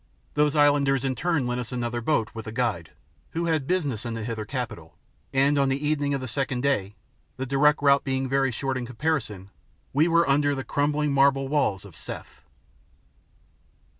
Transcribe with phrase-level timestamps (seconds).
[0.33, 2.89] Those islanders in turn lent us another boat, with a guide,
[3.33, 4.97] who had business in the Hither capital,
[5.31, 6.95] and on the evening of the second day,
[7.37, 9.51] the direct route being very short in comparison,
[9.93, 12.41] we were under the crumbling marble walls of Seth.